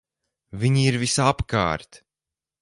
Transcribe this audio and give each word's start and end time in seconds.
Viņi 0.63 0.85
ir 0.91 0.97
visapkārt! 1.03 2.01